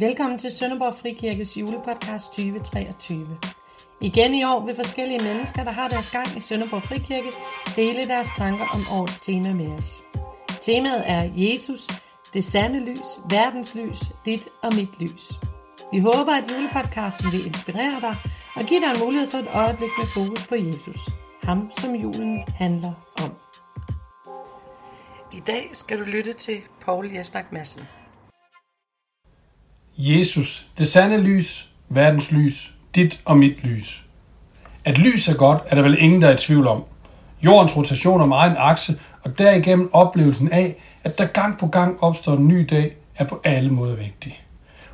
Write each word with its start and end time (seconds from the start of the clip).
Velkommen 0.00 0.38
til 0.38 0.50
Sønderborg 0.50 0.94
Frikirkes 0.94 1.56
julepodcast 1.56 2.26
2023. 2.26 3.38
Igen 4.00 4.34
i 4.34 4.44
år 4.44 4.66
vil 4.66 4.74
forskellige 4.74 5.28
mennesker, 5.28 5.64
der 5.64 5.70
har 5.70 5.88
deres 5.88 6.10
gang 6.10 6.36
i 6.36 6.40
Sønderborg 6.40 6.82
Frikirke, 6.82 7.32
dele 7.76 8.08
deres 8.08 8.28
tanker 8.36 8.64
om 8.64 9.00
årets 9.00 9.20
tema 9.20 9.52
med 9.52 9.66
os. 9.78 10.02
Temaet 10.60 11.10
er 11.10 11.30
Jesus, 11.34 11.88
det 12.34 12.44
sande 12.44 12.80
lys, 12.80 13.08
verdens 13.30 13.74
lys, 13.74 14.00
dit 14.24 14.48
og 14.62 14.74
mit 14.74 15.00
lys. 15.00 15.32
Vi 15.92 15.98
håber, 15.98 16.32
at 16.32 16.52
julepodcasten 16.52 17.32
vil 17.32 17.46
inspirere 17.46 18.00
dig 18.00 18.16
og 18.56 18.62
give 18.62 18.80
dig 18.80 18.90
en 18.90 19.00
mulighed 19.04 19.30
for 19.30 19.38
et 19.38 19.48
øjeblik 19.52 19.90
med 19.98 20.06
fokus 20.06 20.46
på 20.46 20.54
Jesus, 20.54 20.98
ham 21.42 21.70
som 21.70 21.94
julen 21.94 22.44
handler 22.56 22.92
om. 23.24 23.32
I 25.32 25.40
dag 25.40 25.70
skal 25.72 25.98
du 25.98 26.04
lytte 26.04 26.32
til 26.32 26.58
Paul 26.80 27.12
Jesnak 27.14 27.52
Madsen. 27.52 27.82
Jesus, 30.00 30.66
det 30.78 30.88
sande 30.88 31.20
lys, 31.20 31.68
verdens 31.88 32.32
lys, 32.32 32.74
dit 32.94 33.20
og 33.24 33.38
mit 33.38 33.64
lys. 33.64 34.04
At 34.84 34.98
lys 34.98 35.28
er 35.28 35.34
godt, 35.34 35.62
er 35.66 35.74
der 35.74 35.82
vel 35.82 35.96
ingen, 35.98 36.22
der 36.22 36.28
er 36.28 36.34
i 36.34 36.36
tvivl 36.36 36.66
om. 36.66 36.84
Jordens 37.42 37.76
rotation 37.76 38.20
om 38.20 38.32
egen 38.32 38.54
akse, 38.58 38.98
og 39.22 39.38
derigennem 39.38 39.90
oplevelsen 39.92 40.52
af, 40.52 40.76
at 41.04 41.18
der 41.18 41.26
gang 41.26 41.58
på 41.58 41.66
gang 41.66 42.02
opstår 42.02 42.32
en 42.32 42.48
ny 42.48 42.66
dag, 42.70 42.96
er 43.16 43.24
på 43.24 43.40
alle 43.44 43.70
måder 43.70 43.96
vigtig. 43.96 44.40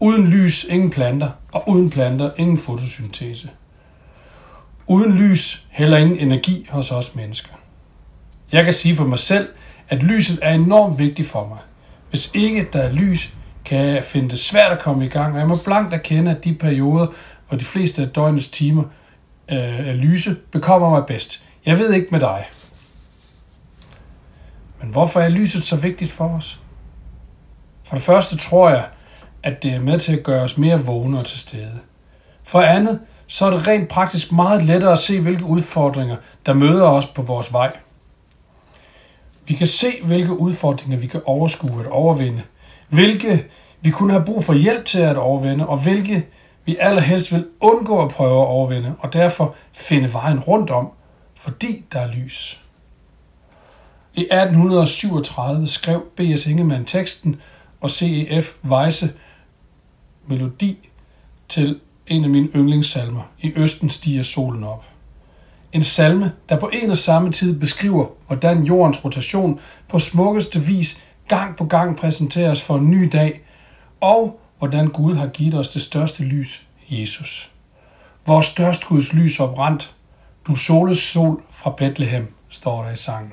Uden 0.00 0.26
lys 0.26 0.64
ingen 0.64 0.90
planter, 0.90 1.30
og 1.52 1.68
uden 1.68 1.90
planter 1.90 2.30
ingen 2.36 2.58
fotosyntese. 2.58 3.50
Uden 4.86 5.12
lys 5.12 5.66
heller 5.70 5.96
ingen 5.96 6.18
energi 6.18 6.66
hos 6.70 6.92
os 6.92 7.14
mennesker. 7.14 7.52
Jeg 8.52 8.64
kan 8.64 8.74
sige 8.74 8.96
for 8.96 9.04
mig 9.04 9.18
selv, 9.18 9.48
at 9.88 10.02
lyset 10.02 10.38
er 10.42 10.54
enormt 10.54 10.98
vigtigt 10.98 11.28
for 11.28 11.46
mig. 11.48 11.58
Hvis 12.10 12.30
ikke 12.34 12.68
der 12.72 12.78
er 12.82 12.92
lys, 12.92 13.34
kan 13.66 13.86
jeg 13.86 14.04
finde 14.04 14.30
det 14.30 14.38
svært 14.38 14.72
at 14.72 14.78
komme 14.78 15.06
i 15.06 15.08
gang, 15.08 15.32
og 15.32 15.38
jeg 15.38 15.48
må 15.48 15.56
blankt 15.56 15.94
erkende, 15.94 16.30
at 16.30 16.44
de 16.44 16.54
perioder, 16.54 17.06
hvor 17.48 17.58
de 17.58 17.64
fleste 17.64 18.02
af 18.02 18.08
døgnets 18.08 18.48
timer 18.48 18.82
øh, 19.52 19.88
er 19.88 19.92
lyse, 19.92 20.36
bekommer 20.50 20.90
mig 20.90 21.06
bedst. 21.06 21.42
Jeg 21.66 21.78
ved 21.78 21.92
ikke 21.92 22.08
med 22.10 22.20
dig. 22.20 22.46
Men 24.80 24.90
hvorfor 24.90 25.20
er 25.20 25.28
lyset 25.28 25.62
så 25.62 25.76
vigtigt 25.76 26.10
for 26.10 26.28
os? 26.28 26.60
For 27.84 27.94
det 27.94 28.04
første 28.04 28.36
tror 28.36 28.70
jeg, 28.70 28.84
at 29.42 29.62
det 29.62 29.72
er 29.72 29.80
med 29.80 30.00
til 30.00 30.16
at 30.16 30.22
gøre 30.22 30.42
os 30.42 30.58
mere 30.58 30.84
vågne 30.84 31.18
og 31.18 31.26
til 31.26 31.38
stede. 31.38 31.80
For 32.44 32.60
andet, 32.60 33.00
så 33.26 33.46
er 33.46 33.50
det 33.50 33.66
rent 33.66 33.88
praktisk 33.88 34.32
meget 34.32 34.64
lettere 34.64 34.92
at 34.92 34.98
se, 34.98 35.20
hvilke 35.20 35.44
udfordringer, 35.44 36.16
der 36.46 36.52
møder 36.52 36.86
os 36.88 37.06
på 37.06 37.22
vores 37.22 37.52
vej. 37.52 37.76
Vi 39.46 39.54
kan 39.54 39.66
se, 39.66 39.88
hvilke 40.04 40.32
udfordringer 40.32 40.98
vi 40.98 41.06
kan 41.06 41.20
overskue 41.24 41.80
at 41.80 41.86
overvinde, 41.86 42.42
hvilke 42.88 43.44
vi 43.80 43.90
kunne 43.90 44.12
have 44.12 44.24
brug 44.24 44.44
for 44.44 44.54
hjælp 44.54 44.84
til 44.84 44.98
at 44.98 45.16
overvinde, 45.16 45.66
og 45.68 45.78
hvilke 45.78 46.26
vi 46.64 46.76
allerhelst 46.80 47.32
vil 47.32 47.46
undgå 47.60 48.02
at 48.02 48.10
prøve 48.10 48.40
at 48.40 48.46
overvinde, 48.46 48.94
og 48.98 49.12
derfor 49.12 49.54
finde 49.72 50.12
vejen 50.12 50.40
rundt 50.40 50.70
om, 50.70 50.88
fordi 51.40 51.84
der 51.92 52.00
er 52.00 52.14
lys. 52.14 52.60
I 54.14 54.20
1837 54.20 55.66
skrev 55.66 56.06
B.S. 56.16 56.46
Ingemann 56.46 56.84
teksten, 56.84 57.40
og 57.80 57.90
C.E.F. 57.90 58.54
Weisse 58.64 59.12
melodi 60.26 60.88
til 61.48 61.80
en 62.06 62.24
af 62.24 62.30
mine 62.30 62.48
yndlingssalmer, 62.56 63.22
I 63.40 63.52
Østen 63.56 63.90
stiger 63.90 64.22
solen 64.22 64.64
op. 64.64 64.84
En 65.72 65.82
salme, 65.82 66.32
der 66.48 66.60
på 66.60 66.70
en 66.72 66.90
og 66.90 66.96
samme 66.96 67.32
tid 67.32 67.58
beskriver, 67.60 68.06
hvordan 68.26 68.62
jordens 68.62 69.04
rotation 69.04 69.60
på 69.88 69.98
smukkeste 69.98 70.60
vis 70.60 71.02
gang 71.28 71.56
på 71.56 71.64
gang 71.64 71.96
præsenteres 71.96 72.62
for 72.62 72.76
en 72.76 72.90
ny 72.90 73.08
dag, 73.12 73.40
og 74.00 74.40
hvordan 74.58 74.88
Gud 74.88 75.14
har 75.14 75.26
givet 75.26 75.54
os 75.54 75.68
det 75.68 75.82
største 75.82 76.22
lys, 76.22 76.66
Jesus. 76.88 77.50
Vores 78.26 78.46
største 78.46 78.86
Guds 78.86 79.12
lys 79.12 79.40
oprandt, 79.40 79.94
du 80.46 80.54
soles 80.54 80.98
sol 80.98 81.42
fra 81.50 81.70
Bethlehem, 81.70 82.34
står 82.48 82.84
der 82.84 82.90
i 82.90 82.96
sangen. 82.96 83.32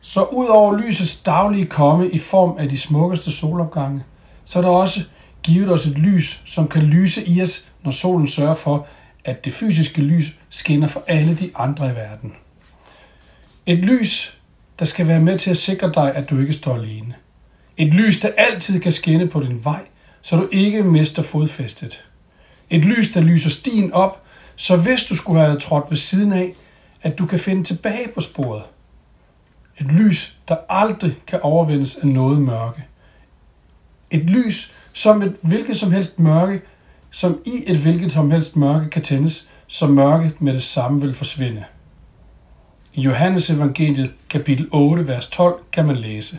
Så 0.00 0.22
ud 0.22 0.46
over 0.46 0.78
lysets 0.78 1.20
daglige 1.20 1.66
komme 1.66 2.10
i 2.10 2.18
form 2.18 2.56
af 2.58 2.68
de 2.68 2.78
smukkeste 2.78 3.32
solopgange, 3.32 4.04
så 4.44 4.58
er 4.58 4.62
der 4.62 4.70
også 4.70 5.00
givet 5.42 5.72
os 5.72 5.86
et 5.86 5.98
lys, 5.98 6.42
som 6.44 6.68
kan 6.68 6.82
lyse 6.82 7.28
i 7.28 7.42
os, 7.42 7.68
når 7.82 7.90
solen 7.90 8.28
sørger 8.28 8.54
for, 8.54 8.86
at 9.24 9.44
det 9.44 9.54
fysiske 9.54 10.02
lys 10.02 10.38
skinner 10.48 10.88
for 10.88 11.04
alle 11.06 11.34
de 11.34 11.50
andre 11.54 11.86
i 11.90 11.94
verden. 11.94 12.34
Et 13.66 13.78
lys, 13.78 14.39
der 14.80 14.86
skal 14.86 15.08
være 15.08 15.20
med 15.20 15.38
til 15.38 15.50
at 15.50 15.56
sikre 15.56 15.92
dig, 15.94 16.14
at 16.14 16.30
du 16.30 16.40
ikke 16.40 16.52
står 16.52 16.74
alene. 16.74 17.14
Et 17.76 17.94
lys, 17.94 18.20
der 18.20 18.28
altid 18.36 18.80
kan 18.80 18.92
skinne 18.92 19.28
på 19.28 19.40
din 19.40 19.64
vej, 19.64 19.80
så 20.22 20.36
du 20.36 20.48
ikke 20.52 20.82
mister 20.82 21.22
fodfæstet. 21.22 22.04
Et 22.70 22.84
lys, 22.84 23.12
der 23.12 23.20
lyser 23.20 23.50
stien 23.50 23.92
op, 23.92 24.22
så 24.56 24.76
hvis 24.76 25.04
du 25.04 25.16
skulle 25.16 25.40
have 25.40 25.58
trådt 25.58 25.90
ved 25.90 25.96
siden 25.96 26.32
af, 26.32 26.54
at 27.02 27.18
du 27.18 27.26
kan 27.26 27.38
finde 27.38 27.64
tilbage 27.64 28.08
på 28.14 28.20
sporet. 28.20 28.62
Et 29.80 29.86
lys, 29.86 30.36
der 30.48 30.56
aldrig 30.68 31.16
kan 31.26 31.40
overvindes 31.42 31.96
af 31.96 32.06
noget 32.06 32.42
mørke. 32.42 32.84
Et 34.10 34.30
lys, 34.30 34.72
som 34.92 35.22
et 35.22 35.36
hvilket 35.42 35.76
som 35.76 35.92
helst 35.92 36.18
mørke, 36.18 36.62
som 37.10 37.38
i 37.46 37.64
et 37.66 37.76
hvilket 37.76 38.12
som 38.12 38.30
helst 38.30 38.56
mørke 38.56 38.90
kan 38.90 39.02
tændes, 39.02 39.48
så 39.66 39.86
mørket 39.86 40.40
med 40.40 40.52
det 40.52 40.62
samme 40.62 41.00
vil 41.00 41.14
forsvinde. 41.14 41.64
I 42.94 43.00
Johannes 43.00 43.50
evangeliet 43.50 44.10
kapitel 44.28 44.68
8, 44.72 45.08
vers 45.08 45.26
12 45.26 45.64
kan 45.72 45.86
man 45.86 45.96
læse. 45.96 46.38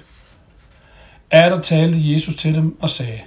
Er 1.31 1.50
der 1.50 1.62
talte 1.62 2.13
Jesus 2.13 2.35
til 2.35 2.56
dem 2.56 2.81
og 2.81 2.89
sagde, 2.89 3.22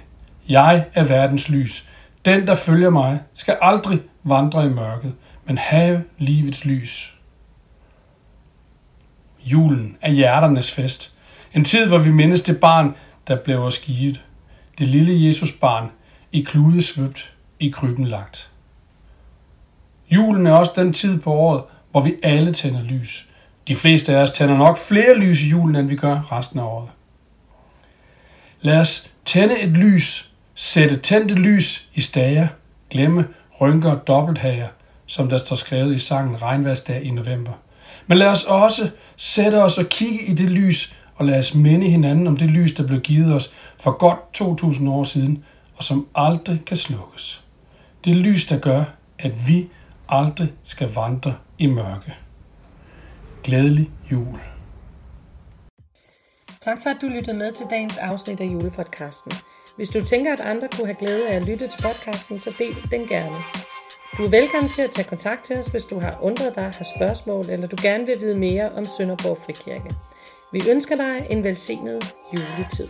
Jeg 0.49 0.85
er 0.93 1.03
verdens 1.03 1.49
lys. 1.49 1.89
Den, 2.25 2.47
der 2.47 2.55
følger 2.55 2.89
mig, 2.89 3.19
skal 3.33 3.57
aldrig 3.61 3.99
vandre 4.23 4.65
i 4.65 4.69
mørket, 4.69 5.15
men 5.45 5.57
have 5.57 6.03
livets 6.17 6.65
lys. 6.65 7.17
Julen 9.45 9.97
er 10.01 10.11
hjerternes 10.11 10.71
fest. 10.71 11.13
En 11.53 11.63
tid, 11.63 11.87
hvor 11.87 11.97
vi 11.97 12.11
mindes 12.11 12.41
det 12.41 12.59
barn, 12.59 12.95
der 13.27 13.35
blev 13.43 13.59
os 13.59 13.79
givet. 13.79 14.21
Det 14.77 14.87
lille 14.87 15.27
Jesus 15.27 15.51
barn, 15.51 15.91
i 16.31 16.41
klude 16.41 16.81
svøbt, 16.81 17.33
i 17.59 17.69
krybben 17.69 18.07
lagt. 18.07 18.51
Julen 20.11 20.47
er 20.47 20.51
også 20.51 20.71
den 20.75 20.93
tid 20.93 21.19
på 21.19 21.33
året, 21.33 21.63
hvor 21.95 22.01
vi 22.01 22.15
alle 22.23 22.53
tænder 22.53 22.83
lys. 22.83 23.27
De 23.67 23.75
fleste 23.75 24.15
af 24.15 24.21
os 24.21 24.31
tænder 24.31 24.57
nok 24.57 24.77
flere 24.77 25.17
lys 25.17 25.41
i 25.41 25.49
julen, 25.49 25.75
end 25.75 25.87
vi 25.87 25.95
gør 25.95 26.31
resten 26.31 26.59
af 26.59 26.63
året. 26.63 26.89
Lad 28.61 28.79
os 28.79 29.11
tænde 29.25 29.59
et 29.61 29.69
lys, 29.69 30.29
sætte 30.55 30.97
tændte 30.97 31.35
lys 31.35 31.89
i 31.93 32.01
stager, 32.01 32.47
glemme 32.89 33.27
rynker 33.61 33.91
og 33.91 34.07
dobbelthager, 34.07 34.67
som 35.05 35.29
der 35.29 35.37
står 35.37 35.55
skrevet 35.55 35.95
i 35.95 35.99
sangen 35.99 36.41
Regnværsdag 36.41 37.03
i 37.03 37.11
november. 37.11 37.51
Men 38.07 38.17
lad 38.17 38.27
os 38.27 38.43
også 38.43 38.89
sætte 39.17 39.63
os 39.63 39.77
og 39.77 39.89
kigge 39.89 40.25
i 40.25 40.33
det 40.33 40.49
lys, 40.49 40.95
og 41.15 41.25
lad 41.25 41.39
os 41.39 41.55
minde 41.55 41.89
hinanden 41.89 42.27
om 42.27 42.37
det 42.37 42.49
lys, 42.49 42.73
der 42.73 42.87
blev 42.87 43.01
givet 43.01 43.33
os 43.33 43.51
for 43.79 43.91
godt 43.91 44.33
2000 44.33 44.89
år 44.89 45.03
siden, 45.03 45.43
og 45.75 45.83
som 45.83 46.07
aldrig 46.15 46.61
kan 46.65 46.77
slukkes. 46.77 47.43
Det 48.05 48.15
lys, 48.15 48.45
der 48.45 48.57
gør, 48.57 48.83
at 49.19 49.47
vi 49.47 49.67
aldrig 50.09 50.53
skal 50.63 50.93
vandre 50.93 51.37
i 51.57 51.65
mørke. 51.65 52.13
Glædelig 53.43 53.91
jul. 54.11 54.39
Tak 56.61 56.77
for, 56.83 56.89
at 56.89 56.97
du 57.01 57.07
lyttede 57.07 57.37
med 57.37 57.51
til 57.51 57.65
dagens 57.69 57.97
afsnit 57.97 58.39
af 58.39 58.45
julepodcasten. 58.45 59.31
Hvis 59.75 59.89
du 59.89 60.01
tænker, 60.01 60.33
at 60.33 60.41
andre 60.41 60.67
kunne 60.67 60.85
have 60.85 60.97
glæde 60.99 61.29
af 61.29 61.35
at 61.35 61.45
lytte 61.45 61.67
til 61.67 61.81
podcasten, 61.81 62.39
så 62.39 62.55
del 62.59 62.91
den 62.91 63.07
gerne. 63.07 63.37
Du 64.17 64.23
er 64.23 64.29
velkommen 64.29 64.69
til 64.69 64.81
at 64.81 64.91
tage 64.91 65.07
kontakt 65.07 65.43
til 65.43 65.57
os, 65.57 65.67
hvis 65.67 65.83
du 65.83 65.99
har 65.99 66.17
undret 66.21 66.55
dig, 66.55 66.63
har 66.63 66.91
spørgsmål, 66.97 67.49
eller 67.49 67.67
du 67.67 67.77
gerne 67.81 68.05
vil 68.05 68.15
vide 68.19 68.37
mere 68.37 68.71
om 68.71 68.85
Sønderborg 68.85 69.37
Frikirke. 69.37 69.95
Vi 70.51 70.61
ønsker 70.69 70.95
dig 70.95 71.27
en 71.29 71.43
velsignet 71.43 72.15
juletid. 72.33 72.87